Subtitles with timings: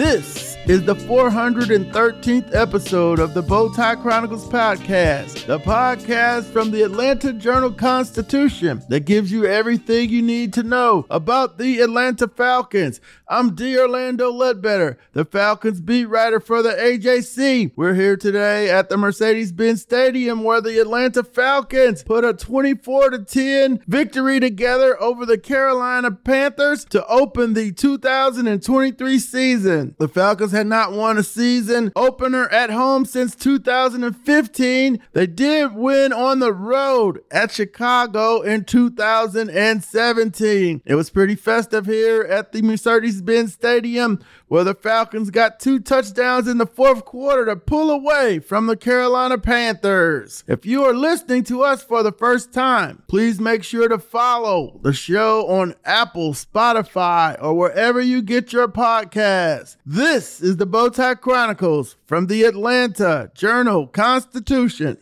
[0.00, 0.39] This
[0.70, 7.72] is the 413th episode of the Bowtie Chronicles podcast, the podcast from the Atlanta Journal
[7.72, 13.00] Constitution that gives you everything you need to know about the Atlanta Falcons.
[13.26, 13.76] I'm D.
[13.76, 17.72] Orlando Ledbetter, the Falcons beat writer for the AJC.
[17.74, 23.10] We're here today at the Mercedes Benz Stadium where the Atlanta Falcons put a 24
[23.10, 29.96] to 10 victory together over the Carolina Panthers to open the 2023 season.
[29.98, 35.00] The Falcons had not won a season opener at home since 2015.
[35.14, 40.82] They did win on the road at Chicago in 2017.
[40.84, 45.78] It was pretty festive here at the Mercedes Benz Stadium where the Falcons got two
[45.78, 50.42] touchdowns in the fourth quarter to pull away from the Carolina Panthers.
[50.48, 54.80] If you are listening to us for the first time, please make sure to follow
[54.82, 59.76] the show on Apple, Spotify, or wherever you get your podcasts.
[59.86, 64.96] This is the Bowtie Chronicles from the Atlanta Journal Constitution.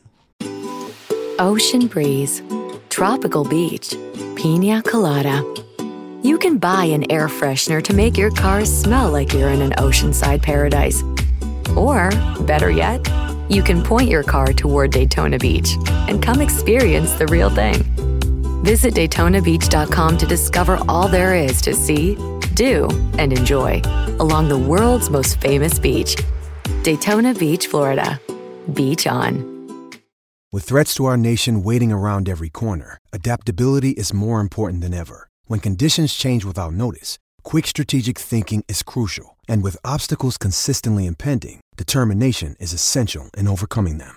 [1.39, 2.43] Ocean breeze,
[2.89, 3.95] tropical beach,
[4.37, 5.45] pina colada.
[6.23, 9.73] You can buy an air freshener to make your car smell like you're in an
[9.73, 11.03] oceanside paradise.
[11.77, 12.11] Or,
[12.41, 13.07] better yet,
[13.49, 15.77] you can point your car toward Daytona Beach
[16.09, 18.08] and come experience the real thing.
[18.63, 22.17] Visit DaytonaBeach.com to discover all there is to see,
[22.55, 23.81] do, and enjoy
[24.19, 26.17] along the world's most famous beach,
[26.83, 28.21] Daytona Beach, Florida.
[28.73, 29.59] Beach on.
[30.51, 35.29] With threats to our nation waiting around every corner, adaptability is more important than ever.
[35.47, 39.37] When conditions change without notice, quick strategic thinking is crucial.
[39.47, 44.17] And with obstacles consistently impending, determination is essential in overcoming them.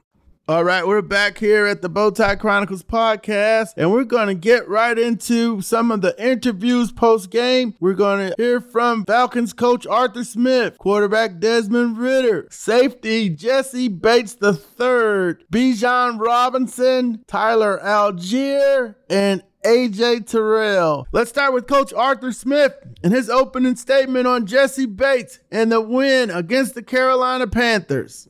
[0.47, 4.67] All right, we're back here at the Bowtie Chronicles podcast, and we're going to get
[4.67, 7.75] right into some of the interviews post game.
[7.79, 14.35] We're going to hear from Falcons coach Arthur Smith, quarterback Desmond Ridder, safety Jessie Bates
[14.41, 21.07] III, Bijan Robinson, Tyler Allgeier, and AJ Terrell.
[21.11, 22.73] Let's start with Coach Arthur Smith
[23.03, 28.27] and his opening statement on Jessie Bates and the win against the Carolina Panthers.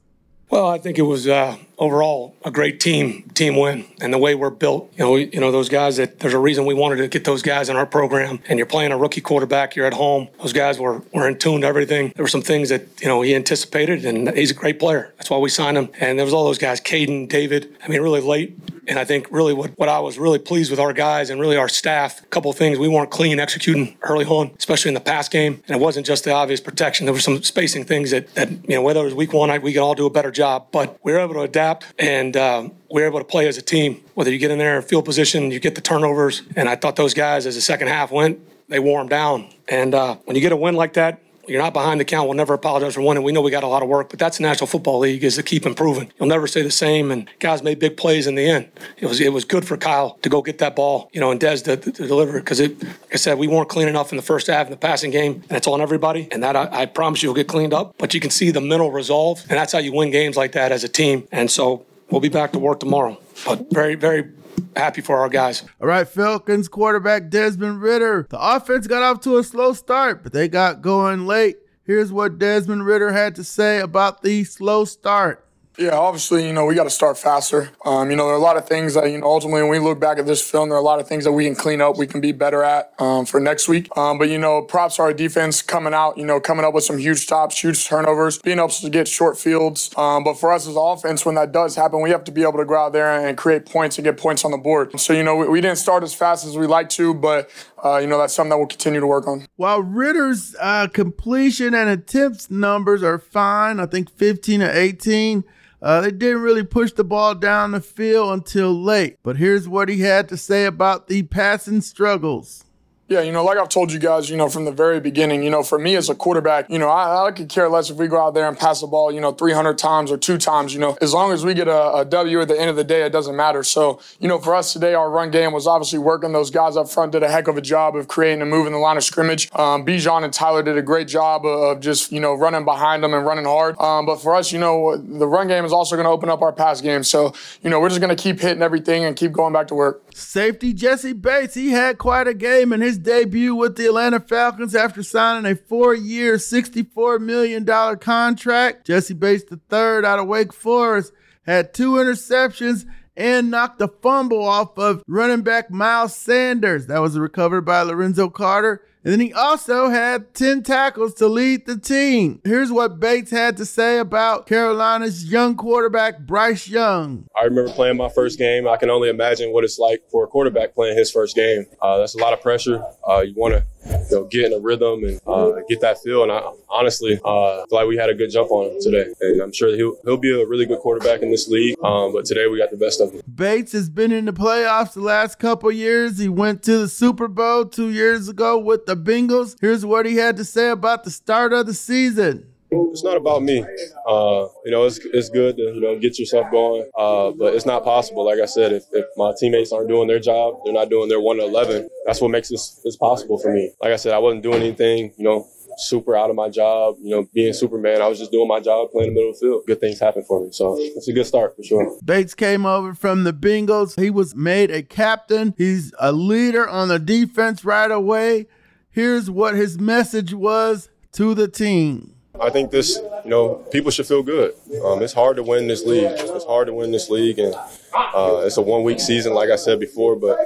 [0.49, 4.35] Well, I think it was uh, overall a great team team win, and the way
[4.35, 4.93] we're built.
[4.95, 5.97] You know, we, you know those guys.
[5.97, 8.39] That there's a reason we wanted to get those guys in our program.
[8.47, 9.75] And you're playing a rookie quarterback.
[9.75, 10.29] You're at home.
[10.39, 12.13] Those guys were were in tune to everything.
[12.15, 15.13] There were some things that you know he anticipated, and he's a great player.
[15.17, 15.89] That's why we signed him.
[15.99, 17.75] And there was all those guys, Caden, David.
[17.83, 18.57] I mean, really late.
[18.87, 21.57] And I think really what, what I was really pleased with our guys and really
[21.57, 22.79] our staff, a couple things.
[22.79, 25.61] We weren't clean executing early on, especially in the pass game.
[25.67, 27.05] And it wasn't just the obvious protection.
[27.05, 29.73] There were some spacing things that, that you know, whether it was week one, we
[29.73, 30.67] can all do a better job.
[30.71, 33.61] But we were able to adapt and um, we were able to play as a
[33.61, 34.01] team.
[34.15, 36.41] Whether you get in there and field position, you get the turnovers.
[36.55, 39.49] And I thought those guys, as the second half went, they them down.
[39.67, 41.21] And uh, when you get a win like that,
[41.51, 42.27] you're not behind the count.
[42.27, 43.23] We'll never apologize for winning.
[43.23, 45.35] We know we got a lot of work, but that's the National Football League is
[45.35, 46.11] to keep improving.
[46.17, 47.11] You'll never stay the same.
[47.11, 48.69] And guys made big plays in the end.
[48.97, 51.39] It was it was good for Kyle to go get that ball, you know, and
[51.39, 52.81] Des to, to deliver it because it.
[52.81, 55.43] Like I said, we weren't clean enough in the first half in the passing game,
[55.49, 56.29] and it's on everybody.
[56.31, 57.95] And that I, I promise you will get cleaned up.
[57.97, 60.71] But you can see the mental resolve, and that's how you win games like that
[60.71, 61.27] as a team.
[61.31, 63.19] And so we'll be back to work tomorrow.
[63.45, 64.29] But very very
[64.75, 65.63] happy for our guys.
[65.79, 68.27] All right, Falcons quarterback Desmond Ridder.
[68.29, 71.57] The offense got off to a slow start, but they got going late.
[71.83, 75.45] Here's what Desmond Ridder had to say about the slow start.
[75.77, 77.69] Yeah, obviously, you know, we got to start faster.
[77.85, 79.79] Um, you know, there are a lot of things that, you know, ultimately when we
[79.79, 81.79] look back at this film, there are a lot of things that we can clean
[81.79, 83.87] up, we can be better at um, for next week.
[83.97, 86.83] Um, but, you know, props to our defense coming out, you know, coming up with
[86.83, 89.91] some huge stops, huge turnovers, being able to get short fields.
[89.95, 92.57] Um, but for us as offense, when that does happen, we have to be able
[92.57, 94.99] to go out there and create points and get points on the board.
[94.99, 97.49] So, you know, we, we didn't start as fast as we like to, but,
[97.83, 99.47] uh, you know, that's something that we'll continue to work on.
[99.55, 105.45] While Ridder's uh, completion and attempts numbers are fine, I think 15 or 18.
[105.81, 109.17] Uh, they didn't really push the ball down the field until late.
[109.23, 112.63] But here's what he had to say about the passing struggles.
[113.11, 115.49] Yeah, you know, like I've told you guys, you know, from the very beginning, you
[115.49, 118.07] know, for me as a quarterback, you know, I, I could care less if we
[118.07, 120.79] go out there and pass the ball, you know, 300 times or two times, you
[120.79, 123.03] know, as long as we get a, a W at the end of the day,
[123.05, 123.63] it doesn't matter.
[123.63, 126.31] So, you know, for us today, our run game was obviously working.
[126.31, 128.71] Those guys up front did a heck of a job of creating a move in
[128.71, 129.49] the line of scrimmage.
[129.55, 133.13] Um, Bijan and Tyler did a great job of just, you know, running behind them
[133.13, 133.77] and running hard.
[133.81, 136.41] Um, but for us, you know, the run game is also going to open up
[136.41, 137.03] our pass game.
[137.03, 139.75] So, you know, we're just going to keep hitting everything and keep going back to
[139.75, 140.01] work.
[140.13, 144.75] Safety Jessie Bates, he had quite a game in his debut with the Atlanta Falcons
[144.75, 147.65] after signing a four-year, $64 million
[147.97, 148.85] contract.
[148.85, 151.13] Jessie Bates III out of Wake Forest
[151.45, 152.85] had two interceptions
[153.15, 156.87] and knocked a fumble off of running back Miles Sanders.
[156.87, 158.83] That was recovered by Lorenzo Carter.
[159.03, 162.39] And then he also had 10 tackles to lead the team.
[162.43, 167.25] Here's what Bates had to say about Carolina's young quarterback, Bryce Young.
[167.35, 168.67] I remember playing my first game.
[168.67, 171.65] I can only imagine what it's like for a quarterback playing his first game.
[171.81, 172.83] Uh, that's a lot of pressure.
[173.07, 176.23] Uh, you want to you know, get in a rhythm and uh, get that feel.
[176.23, 179.07] And I honestly uh, feel like we had a good jump on him today.
[179.21, 181.75] And I'm sure he'll, he'll be a really good quarterback in this league.
[181.83, 183.21] Um, but today we got the best of him.
[183.33, 186.17] Bates has been in the playoffs the last couple years.
[186.17, 189.55] He went to the Super Bowl two years ago with the Bengals.
[189.59, 192.50] Here's what he had to say about the start of the season.
[192.73, 193.59] It's not about me.
[194.07, 196.89] Uh, you know, it's, it's good to, you know, get yourself going.
[196.97, 198.25] Uh, but it's not possible.
[198.25, 201.19] Like I said, if, if my teammates aren't doing their job, they're not doing their
[201.19, 203.71] 1 to 11, that's what makes this, this possible for me.
[203.81, 205.47] Like I said, I wasn't doing anything, you know,
[205.77, 208.01] super out of my job, you know, being Superman.
[208.01, 209.63] I was just doing my job, playing the middle of the field.
[209.67, 210.51] Good things happen for me.
[210.51, 211.97] So it's a good start for sure.
[212.03, 213.99] Bates came over from the Bengals.
[213.99, 215.53] He was made a captain.
[215.57, 218.47] He's a leader on the defense right away.
[218.89, 222.15] Here's what his message was to the team.
[222.39, 224.53] I think this, you know, people should feel good.
[224.83, 226.09] Um, it's hard to win this league.
[226.11, 227.53] It's hard to win this league, and
[227.93, 230.15] uh, it's a one-week season, like I said before.
[230.15, 230.39] But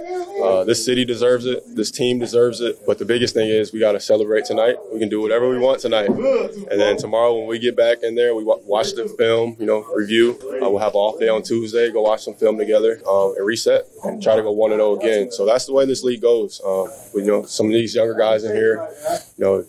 [0.43, 1.63] uh, this city deserves it.
[1.75, 2.79] This team deserves it.
[2.87, 4.77] But the biggest thing is we got to celebrate tonight.
[4.91, 8.15] We can do whatever we want tonight, and then tomorrow when we get back in
[8.15, 10.39] there, we watch the film, you know, review.
[10.43, 11.91] Uh, we'll have off day on Tuesday.
[11.91, 14.99] Go watch some film together um, and reset and try to go one and zero
[14.99, 15.31] again.
[15.31, 16.61] So that's the way this league goes.
[16.65, 18.89] Um, you know, some of these younger guys in here,
[19.37, 19.65] you know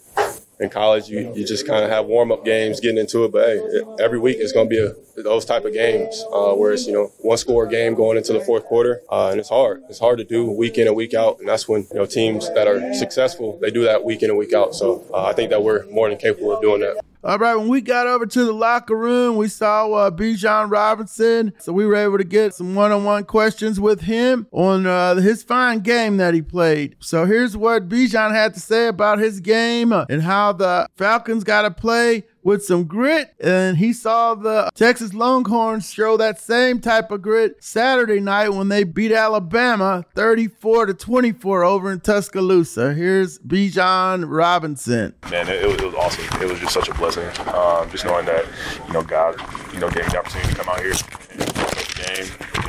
[0.58, 3.32] in college, you, you just kind of have warm up games getting into it.
[3.32, 6.72] But hey, every week it's going to be a, those type of games uh, where
[6.72, 9.82] it's you know one score game going into the fourth quarter, uh, and it's hard.
[9.88, 12.52] It's hard to do week in and week out, and that's when you know teams
[12.54, 14.74] that are successful they do that week in and week out.
[14.74, 16.96] So uh, I think that we're more than capable of doing that.
[17.24, 21.52] All right, when we got over to the locker room, we saw uh, Bijan Robinson.
[21.58, 25.16] So we were able to get some one on one questions with him on uh,
[25.16, 26.96] his fine game that he played.
[27.00, 31.62] So here's what Bijan had to say about his game and how the Falcons got
[31.62, 37.10] to play with some grit, and he saw the Texas Longhorns show that same type
[37.10, 42.94] of grit Saturday night when they beat Alabama 34 to 24 over in Tuscaloosa.
[42.94, 45.12] Here's Bijan Robinson.
[45.28, 46.40] Man, it, it, was awesome.
[46.40, 47.26] It was just such a blessing.
[47.52, 48.46] Um, just knowing that,
[48.86, 49.40] you know, God,
[49.74, 52.26] you know, gave me the opportunity to come out here and game,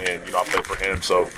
[0.07, 1.29] and you know, I played for Him, so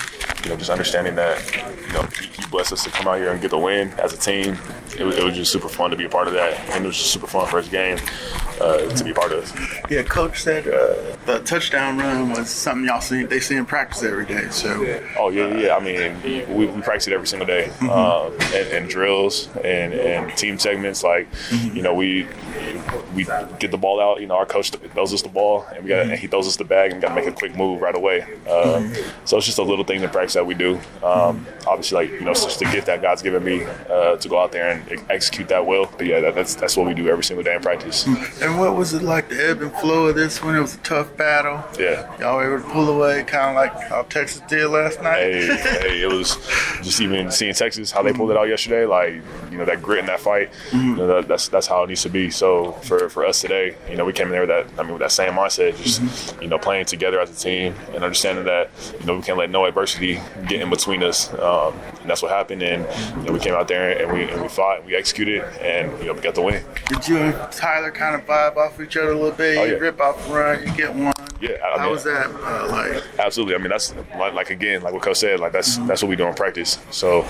[0.44, 1.56] you know, just understanding that,
[1.88, 4.14] you know, he, he, blessed us to come out here and get the win as
[4.14, 4.58] a team.
[4.98, 6.88] It was, it was just super fun to be a part of that, and it
[6.88, 7.98] was just super fun first game
[8.60, 9.54] uh, to be part of.
[9.90, 14.04] Yeah, coach said uh, the touchdown run was something y'all see they see in practice
[14.04, 14.50] every day.
[14.50, 14.70] So.
[15.18, 15.76] Oh yeah, yeah.
[15.76, 17.90] I mean, we, we practice it every single day, mm-hmm.
[17.90, 21.04] um, and, and, drills and, and team segments.
[21.04, 21.78] Like, mm-hmm.
[21.78, 22.28] you know, we
[23.14, 23.26] we
[23.60, 24.22] get the ball out.
[24.22, 26.16] You know, our coach throws us the ball, and we got mm-hmm.
[26.16, 28.22] he throws us the bag, and got to make a quick move right away.
[28.48, 29.26] Uh, mm-hmm.
[29.26, 30.80] so it's just a little thing in practice that we do.
[31.04, 34.40] Um, obviously, like you know, just the gift that God's given me uh, to go
[34.40, 35.92] out there and execute that well.
[35.98, 38.06] But yeah, that, that's that's what we do every single day in practice.
[38.42, 40.56] And what was it like the ebb and flow of this one?
[40.56, 41.64] It was a tough battle.
[41.80, 45.20] Yeah, y'all were able to pull away, kind of like how Texas did last night.
[45.20, 46.36] Hey, hey, it was
[46.82, 48.86] just even seeing Texas how they pulled it out yesterday.
[48.86, 49.14] Like
[49.52, 50.50] you know that grit in that fight.
[50.74, 52.30] You know, that, that's that's how it needs to be.
[52.30, 54.94] So for for us today, you know, we came in there with that I mean
[54.94, 58.70] with that same mindset, just you know playing together as a team and understanding that
[59.00, 61.34] you know we can't let no adversity get in between us.
[61.34, 62.62] Um, and that's what happened.
[62.64, 65.44] And you know, we came out there and we, and we fought and we executed
[65.62, 66.64] and you know we got the win.
[66.88, 69.58] Did you and Tyler kind of vibe off each other a little bit?
[69.58, 69.72] Oh, yeah.
[69.74, 71.14] You rip off the run, you get one.
[71.42, 73.04] Yeah, I mean, how was that uh, like?
[73.18, 73.56] Absolutely.
[73.56, 75.88] I mean, that's like, like, again, like what Coach said, like that's mm-hmm.
[75.88, 76.78] that's what we do in practice.
[76.92, 77.26] So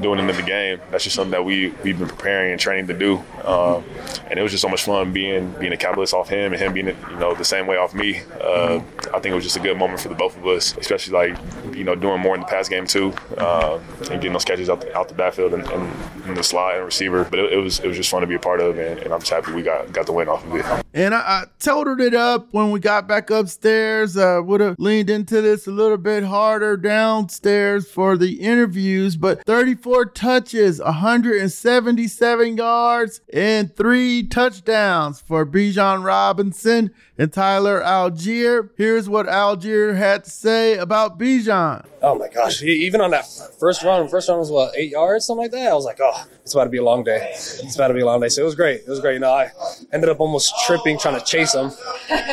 [0.00, 2.88] doing it in the game, that's just something that we we've been preparing and training
[2.88, 3.18] to do.
[3.44, 3.84] Um,
[4.28, 6.72] and it was just so much fun being being a capitalist off him and him
[6.72, 8.22] being you know the same way off me.
[8.40, 8.80] Uh,
[9.14, 11.76] I think it was just a good moment for the both of us, especially like
[11.76, 13.78] you know doing more in the pass game too, uh,
[14.10, 15.92] and getting those catches out the, out the backfield and, and,
[16.26, 17.24] and the slot and receiver.
[17.24, 19.12] But it, it, was it was just fun to be a part of, and, and
[19.12, 20.86] I'm just happy we got got the win off of it.
[20.94, 24.16] And I, I totaled it up when we got back upstairs.
[24.16, 29.44] Uh, would have leaned into this a little bit harder downstairs for the interviews, but
[29.44, 38.70] 34 touches, 177 yards, and three touchdowns for Bijan Robinson and Tyler Allgeier.
[38.76, 41.84] Here's what Allgeier had to say about Bijan.
[42.00, 42.62] Oh my gosh!
[42.62, 43.26] Even on that
[43.60, 45.70] first run, first run was what eight yards, something like that.
[45.70, 47.28] I was like, oh, it's about to be a long day.
[47.32, 48.28] It's about to be a long day.
[48.28, 48.80] So it was great.
[48.80, 49.14] It was great.
[49.14, 49.50] You know, I
[49.92, 51.70] ended up almost tripping trying to chase him.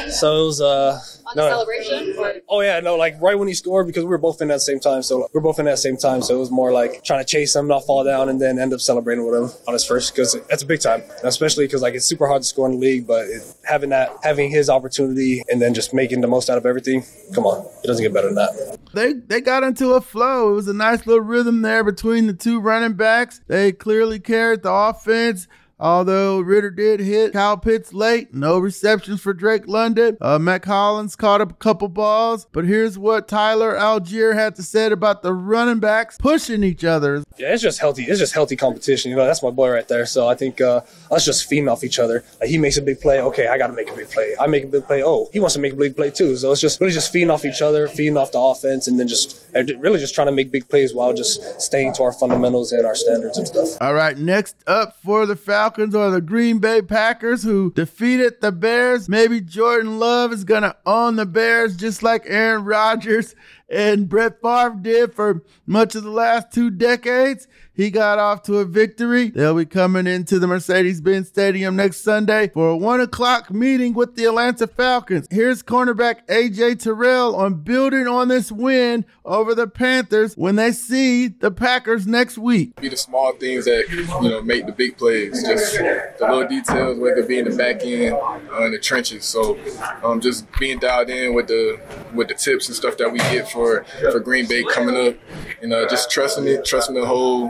[0.10, 2.16] So it was uh on the celebration?
[2.18, 2.34] Or?
[2.50, 4.60] Oh yeah, no, like right when he scored because we were both in at the
[4.60, 5.04] same time.
[5.04, 6.22] So we are both in at the same time.
[6.22, 8.74] So it was more like trying to chase him, not fall down, and then end
[8.74, 11.94] up celebrating with him on his first because that's a big time, especially because like
[11.94, 13.08] it's super hard to score in the league.
[13.08, 16.66] But it, having that, having his opportunity, and then just making the most out of
[16.66, 17.04] everything.
[17.34, 18.80] Come on, it doesn't get better than that.
[18.94, 20.52] They they got into a flow.
[20.52, 23.42] It was a nice little rhythm there between the two running backs.
[23.48, 25.48] They clearly carried the offense.
[25.80, 30.18] Although Ridder did hit Kyle Pitts late, no receptions for Drake London.
[30.20, 34.64] Uh, Mack Hollins caught up a couple balls, but here's what Tyler Allgeier had to
[34.64, 37.24] say about the running backs pushing each other.
[37.38, 38.04] Yeah, it's just healthy.
[38.04, 39.12] It's just healthy competition.
[39.12, 40.06] You know, that's my boy right there.
[40.06, 40.82] So I think uh,
[41.12, 42.24] us just feeding off each other.
[42.40, 44.36] Like he makes a big play, okay, I got to make a big play.
[44.40, 46.36] I make a big play, oh, he wants to make a big play too.
[46.36, 49.08] So it's just really just feeding off each other, feeding off the offense, and then
[49.08, 52.86] just really just trying to make big plays while just staying to our fundamentals and
[52.86, 53.78] our standards and stuff.
[53.82, 58.42] All right, next up for the Falcons Falcons or the Green Bay Packers who defeated
[58.42, 59.08] the Bears.
[59.08, 63.36] Maybe Jordan Love is going to own the Bears just like Aaron Rodgers
[63.70, 67.48] and Brett Favre did for much of the last two decades.
[67.80, 69.30] He got off to a victory.
[69.30, 73.94] They'll be coming into the Mercedes Benz Stadium next Sunday for a one o'clock meeting
[73.94, 75.28] with the Atlanta Falcons.
[75.32, 81.30] Here's cornerback AJ Terrell on building on this win over the Panthers when they see
[81.30, 82.76] the Packers next week.
[82.82, 87.00] Be the small things that you know make the big plays, just the little details,
[87.00, 88.14] whether it be in the back end
[88.52, 89.24] uh, in the trenches.
[89.24, 89.58] So
[90.04, 91.80] um, just being dialed in with the
[92.14, 95.16] with the tips and stuff that we get for for Green Bay coming up,
[95.62, 97.50] and uh, just trusting it, trusting the whole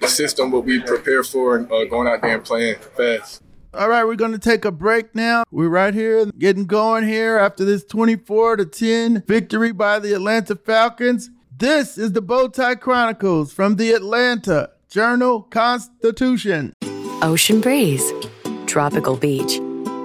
[0.00, 3.42] the system, what we prepare for, and uh, going out there and playing fast.
[3.72, 5.44] All right, we're going to take a break now.
[5.50, 10.56] We're right here getting going here after this 24 to 10 victory by the Atlanta
[10.56, 11.30] Falcons.
[11.56, 16.72] This is the Bowtie Chronicles from the Atlanta Journal Constitution.
[17.22, 18.10] Ocean breeze,
[18.66, 19.58] tropical beach.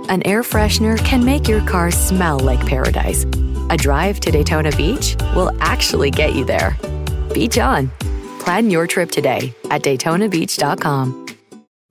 [0.09, 3.25] An air freshener can make your car smell like paradise.
[3.69, 6.77] A drive to Daytona Beach will actually get you there.
[7.34, 7.89] Beach on.
[8.39, 11.35] Plan your trip today at DaytonaBeach.com.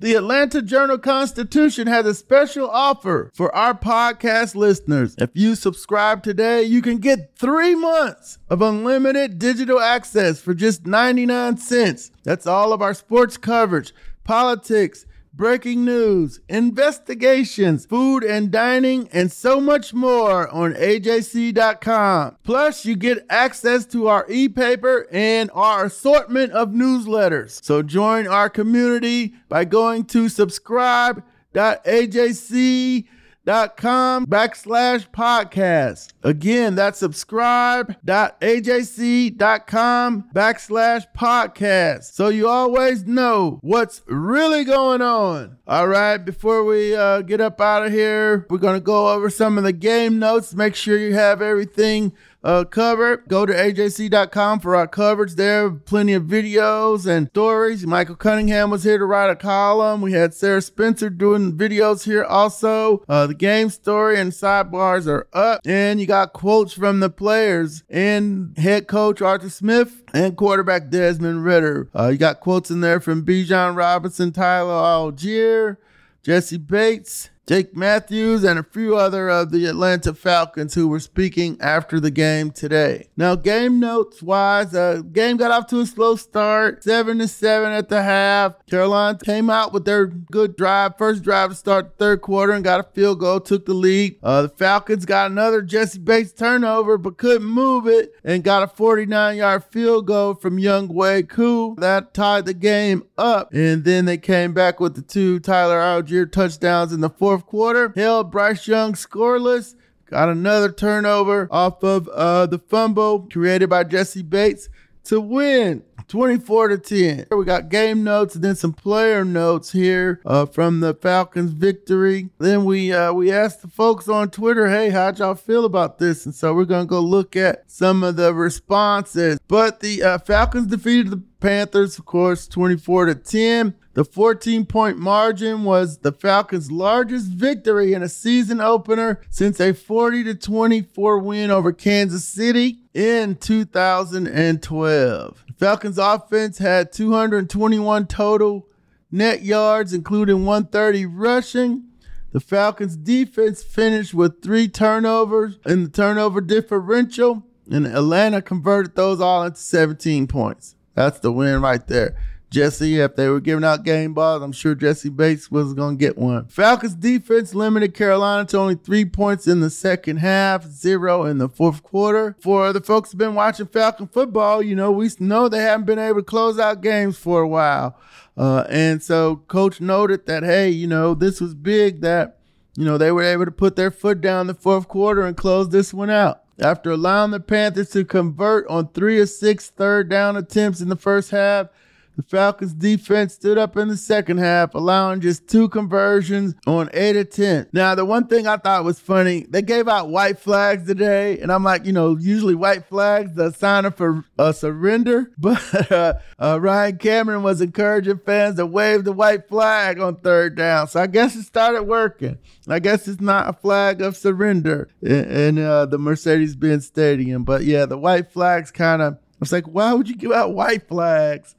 [0.00, 5.14] The Atlanta Journal Constitution has a special offer for our podcast listeners.
[5.18, 10.84] If you subscribe today, you can get three months of unlimited digital access for just
[10.84, 12.10] 99 cents.
[12.24, 19.60] That's all of our sports coverage, politics, breaking news, investigations, food and dining, and so
[19.60, 22.36] much more on AJC.com.
[22.42, 27.62] Plus, you get access to our e paper and our assortment of newsletters.
[27.64, 33.04] So join our community by going to subscribe.ajc.com
[33.44, 36.12] dot com backslash podcast.
[36.22, 42.12] Again, that's subscribe dot ajc dot com backslash podcast.
[42.14, 45.58] So you always know what's really going on.
[45.66, 49.30] All right, before we uh, get up out of here, we're going to go over
[49.30, 50.54] some of the game notes.
[50.54, 52.12] Make sure you have everything
[52.44, 53.26] uh, covered.
[53.26, 55.70] Go to ajc.com for our coverage there.
[55.70, 57.86] Plenty of videos and stories.
[57.86, 60.02] Michael Cunningham was here to write a column.
[60.02, 63.02] We had Sarah Spencer doing videos here also.
[63.08, 65.60] Uh, the game story and sidebars are up.
[65.64, 71.44] And you got quotes from the players and head coach Arthur Smith and quarterback Desmond
[71.44, 71.88] Ridder.
[71.98, 75.78] Uh, you got quotes in there from Bijan Robinson, Tyler Allgeier,
[76.22, 81.58] Jessie Bates, Jake Matthews, and a few other of the Atlanta Falcons who were speaking
[81.60, 83.08] after the game today.
[83.18, 87.28] Now, game notes wise, the uh, game got off to a slow start, seven to
[87.28, 88.64] seven at the half.
[88.66, 92.64] Carolina came out with their good drive, first drive to start the third quarter, and
[92.64, 94.18] got a field goal, took the lead.
[94.22, 98.66] Uh, the Falcons got another Jessie Bates turnover, but couldn't move it, and got a
[98.66, 103.52] 49-yard field goal from Younghoe Koo that tied the game up.
[103.52, 107.46] And then they came back with the two Tyler Allgeier touchdowns in the fourth fourth
[107.46, 109.74] quarter, held Bryce Young scoreless.
[110.08, 114.68] Got another turnover off of uh, the fumble created by Jessie Bates
[115.04, 117.26] to win 24 to 10.
[117.30, 122.30] We got game notes and then some player notes here uh, from the Falcons victory.
[122.38, 126.26] Then we uh, we asked the folks on Twitter, hey, how'd y'all feel about this?
[126.26, 129.38] And so we're gonna go look at some of the responses.
[129.48, 133.74] But the uh, Falcons defeated the Panthers, of course, 24 to 10.
[133.94, 139.72] The 14 point margin was the Falcons' largest victory in a season opener since a
[139.72, 145.43] 40 to 24 win over Kansas City in 2012.
[145.58, 148.68] Falcons' offense had 221 total
[149.10, 151.84] net yards, including 130 rushing.
[152.32, 159.20] The Falcons' defense finished with three turnovers in the turnover differential, and Atlanta converted those
[159.20, 160.74] all into 17 points.
[160.94, 162.16] That's the win right there.
[162.54, 166.00] Jessie, if they were giving out game balls, I'm sure Jessie Bates was going to
[166.00, 166.46] get one.
[166.46, 171.48] Falcons defense limited Carolina to only three points in the second half, zero in the
[171.48, 172.36] fourth quarter.
[172.40, 175.98] For the folks who've been watching Falcon football, you know, we know they haven't been
[175.98, 177.98] able to close out games for a while.
[178.36, 182.38] Uh, and so coach noted that, hey, you know, this was big that,
[182.76, 185.70] you know, they were able to put their foot down the fourth quarter and close
[185.70, 186.42] this one out.
[186.60, 190.94] After allowing the Panthers to convert on three of six third down attempts in the
[190.94, 191.66] first half,
[192.16, 197.16] the Falcons defense stood up in the second half, allowing just two conversions on 8
[197.16, 197.68] of 10.
[197.72, 201.50] Now, the one thing I thought was funny, they gave out white flags today, and
[201.50, 206.58] I'm like, you know, usually white flags, the sign for a surrender, but uh, uh,
[206.60, 210.88] Ryan Cameron was encouraging fans to wave the white flag on third down.
[210.88, 212.38] So I guess it started working.
[212.68, 217.64] I guess it's not a flag of surrender in, in uh, the Mercedes-Benz Stadium, but
[217.64, 220.88] yeah, the white flags kind of, I was like, why would you give out white
[220.88, 221.54] flags?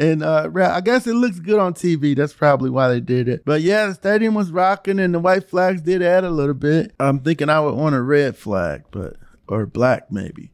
[0.00, 2.16] And uh, I guess it looks good on TV.
[2.16, 3.44] That's probably why they did it.
[3.44, 6.94] But yeah, the stadium was rocking, and the white flags did add a little bit.
[6.98, 9.16] I'm thinking I would want a red flag, but
[9.46, 10.52] or black maybe,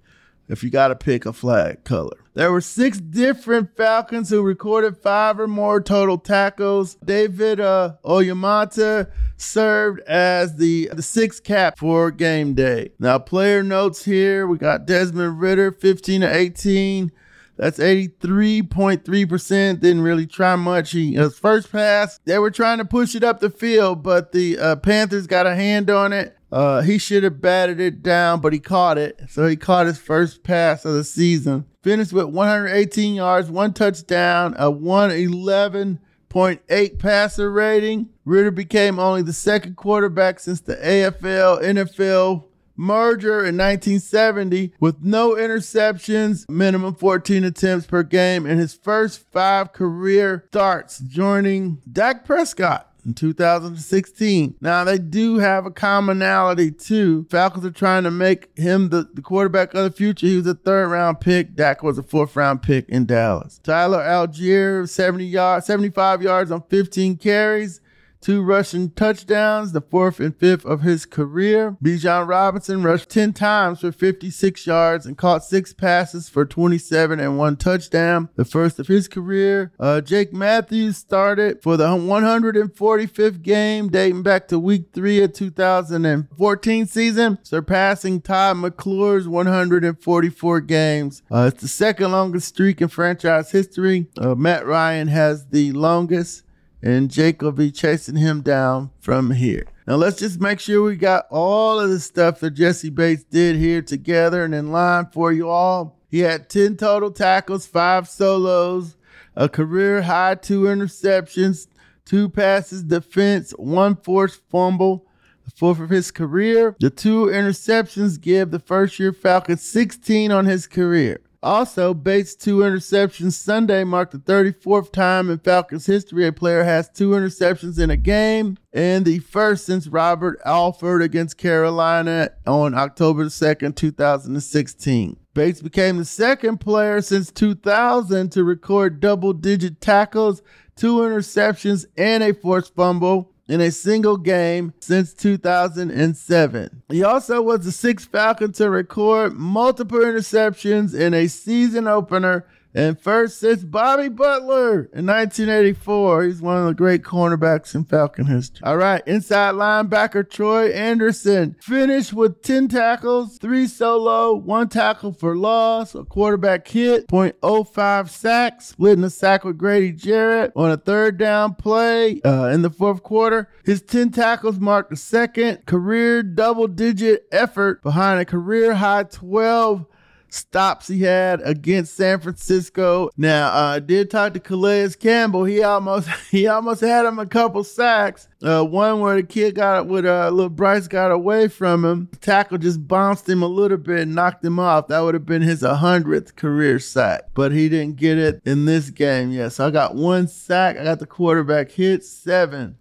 [0.49, 2.17] if you got to pick a flag color.
[2.35, 6.97] There were six different Falcons who recorded five or more total tackles.
[6.97, 12.91] David uh, Onyemata served as the, the sixth cap for game day.
[12.99, 17.13] Now, player notes here we got Desmond Ridder, 15 to 18.
[17.57, 19.81] That's 83.3%.
[19.81, 20.91] Didn't really try much.
[20.93, 24.59] He, his first pass, they were trying to push it up the field, but the
[24.59, 26.37] uh, Panthers got a hand on it.
[26.53, 29.23] Uh, he should have batted it down, but he caught it.
[29.29, 31.65] So he caught his first pass of the season.
[31.83, 38.11] Finished with 118 yards, one touchdown, a 111.8 passer rating.
[38.25, 42.45] Ridder became only the second quarterback since the AFL NFL
[42.77, 49.73] merger in 1970 with no interceptions, minimum 14 attempts per game in his first five
[49.73, 54.57] career starts, joining Dak Prescott in 2016.
[54.61, 57.27] Now they do have a commonality too.
[57.31, 60.27] Falcons are trying to make him the, the quarterback of the future.
[60.27, 61.55] He was a third round pick.
[61.55, 63.61] Dak was a fourth round pick in Dallas.
[63.63, 67.81] Tyler Allgeier, 70 yards, 75 yards on 15 carries
[68.27, 71.77] two rushing touchdowns, the fourth and fifth of his career.
[71.81, 77.39] Bijan Robinson rushed 10 times for 56 yards and caught six passes for 27 and
[77.39, 79.71] one touchdown, the first of his career.
[79.79, 86.87] Uh, Jake Matthews started for the 145th game dating back to week three of 2014
[86.87, 91.23] season, surpassing Todd McClure's 144 games.
[91.31, 94.09] Uh, it's the second longest streak in franchise history.
[94.19, 96.43] Uh, Matt Ryan has the longest
[96.83, 99.67] and Jake will be chasing him down from here.
[99.87, 103.57] Now let's just make sure we got all of the stuff that Jessie Bates did
[103.57, 105.99] here together and in line for you all.
[106.11, 108.97] He had 10 total tackles, five solos,
[109.35, 111.67] a career high two interceptions,
[112.05, 115.07] two passes defense, one forced fumble,
[115.45, 116.75] the fourth of his career.
[116.81, 121.21] The two interceptions give the first year Falcons 16 on his career.
[121.47, 126.89] Also, Bates' two interceptions Sunday marked the 34th time in Falcons history a player has
[126.89, 133.27] two interceptions in a game, and the first since Robert Alford against Carolina on October
[133.27, 135.17] 2nd, 2016.
[135.35, 140.43] Bates became the second player since 2000 to record double digit tackles,
[140.75, 146.83] two interceptions, and a forced fumble in a single game since 2007.
[146.89, 153.01] He also was the sixth Falcon to record multiple interceptions in a season opener and
[153.01, 156.25] first since Bobby Butler in 1984.
[156.25, 158.61] He's one of the great cornerbacks in Falcon history.
[158.65, 165.37] All right, inside linebacker Troy Anderson finished with 10 tackles, three solo, one tackle for
[165.37, 171.17] loss, a quarterback hit, 0.05 sacks, splitting a sack with Grady Jarrett on a third
[171.17, 173.49] down play uh, in the fourth quarter.
[173.65, 179.87] His 10 tackles marked the second career double digit effort behind a career high 12
[180.29, 183.11] stops he had against San Francisco.
[183.17, 185.45] Now, uh, I did talk to Calais Campbell.
[185.45, 188.29] He almost he almost had him a couple sacks.
[188.43, 192.09] Uh, one where the kid got with uh, little Bryce got away from him.
[192.13, 194.89] The tackle just bounced him a little bit and knocked him off.
[194.89, 198.91] That would have been his 100th career sack, but he didn't get it in this
[198.91, 199.31] game.
[199.31, 200.77] Yeah, so I got one sack.
[200.77, 202.77] I got the quarterback hits, seven.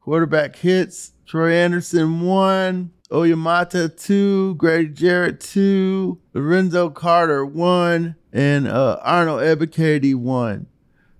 [0.00, 1.12] Quarterback hits.
[1.32, 2.90] Troy Anderson, one.
[3.12, 10.66] Onyemata two, Grady Jarrett two, Lorenzo Carter one, and uh, Arnold Ebiketie one.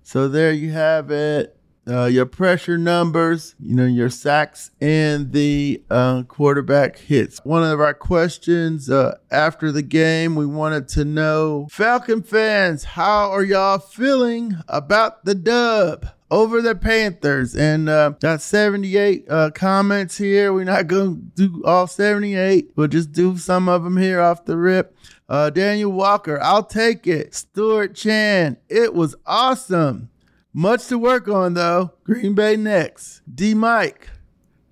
[0.01, 1.55] So there you have it.
[1.85, 7.41] Uh, your pressure numbers, you know, your sacks and the uh, quarterback hits.
[7.43, 13.29] One of our questions uh, after the game, we wanted to know Falcon fans, how
[13.31, 16.07] are y'all feeling about the dub?
[16.33, 17.55] Over the Panthers.
[17.55, 20.51] And uh, got 78 uh, comments here.
[20.51, 22.71] We're not going to do all 78.
[22.75, 24.97] We'll just do some of them here off the rip.
[25.29, 27.33] Uh, Daniel Walker, I'll take it.
[27.35, 30.09] Stuart Chan, it was awesome.
[30.51, 31.93] Much to work on though.
[32.03, 33.21] Green Bay next.
[33.33, 34.09] D Mike,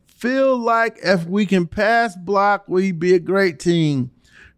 [0.06, 4.12] feel like if we can pass block, we'd be a great team.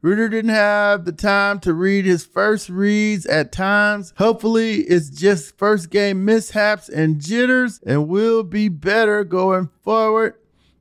[0.04, 4.14] Ridder didn't have the time to read his first reads at times.
[4.18, 10.34] Hopefully, it's just first game mishaps and jitters, and we'll be better going forward.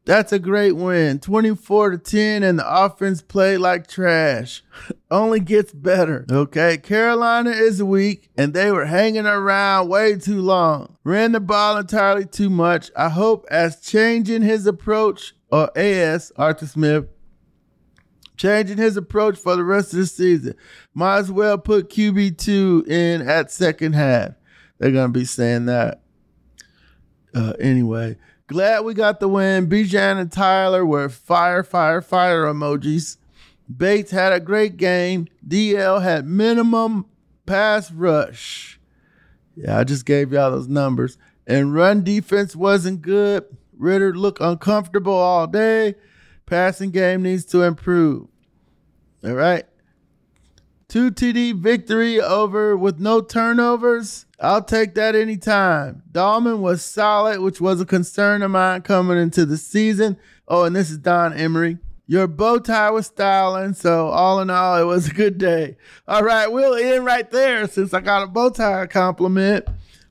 [0.04, 1.20] That's a great win.
[1.20, 4.64] 24 to 10, and the offense played like trash.
[5.12, 6.26] Only gets better.
[6.28, 6.76] Okay.
[6.78, 10.96] Carolina is weak, and they were hanging around way too long.
[11.04, 12.90] Ran the ball entirely too much.
[12.96, 17.06] I hope as changing his approach, or AS, Arthur Smith,
[18.42, 20.54] changing his approach for the rest of the season.
[20.94, 24.32] Might as well put QB2 in at second half.
[24.78, 26.02] They're going to be saying that.
[27.32, 28.16] Uh, anyway,
[28.48, 29.68] glad we got the win.
[29.68, 33.16] Bijan and Tyler were fire, fire, fire emojis.
[33.74, 35.28] Bates had a great game.
[35.46, 37.06] DL had minimum
[37.46, 38.80] pass rush.
[39.54, 41.16] Yeah, I just gave y'all those numbers.
[41.46, 43.44] And run defense wasn't good.
[43.78, 45.94] Ridder looked uncomfortable all day.
[46.44, 48.26] Passing game needs to improve.
[49.24, 49.64] All right.
[50.88, 54.26] Two TD victory over with no turnovers.
[54.40, 56.02] I'll take that anytime.
[56.10, 60.18] Dalman was solid, which was a concern of mine coming into the season.
[60.48, 61.78] Oh, and this is Don Emery.
[62.06, 65.76] Your bow tie was styling, so all in all, it was a good day.
[66.06, 69.66] All right, we'll end right there since I got a bow tie compliment.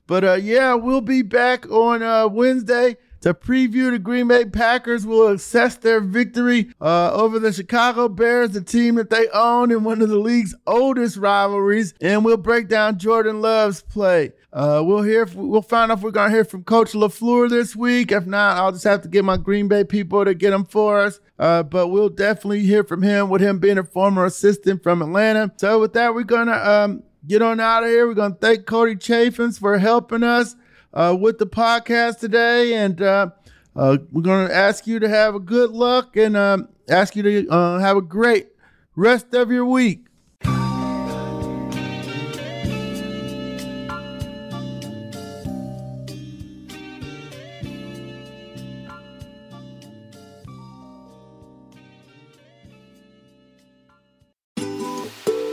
[0.06, 5.06] But uh, yeah, we'll be back on uh, Wednesday to preview the Green Bay Packers.
[5.06, 9.84] will assess their victory uh, over the Chicago Bears, the team that they own in
[9.84, 14.32] one of the league's oldest rivalries, and we'll break down Jordan Love's play.
[14.52, 15.26] Uh, we'll hear.
[15.34, 18.12] We'll find out if we're gonna hear from Coach Lafleur this week.
[18.12, 21.00] If not, I'll just have to get my Green Bay people to get them for
[21.00, 21.20] us.
[21.38, 25.50] Uh, but we'll definitely hear from him with him being a former assistant from Atlanta.
[25.56, 28.06] So with that, we're gonna um, get on out of here.
[28.06, 30.54] We're gonna thank Cody Chaffins for helping us
[30.94, 33.30] uh, with the podcast today, and uh,
[33.76, 37.22] uh, we're going to ask you to have a good luck and um, ask you
[37.22, 38.48] to uh, have a great
[38.96, 40.06] rest of your week.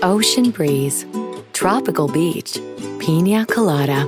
[0.02, 1.06] Ocean breeze,
[1.52, 2.58] tropical beach,
[2.99, 4.08] pina colada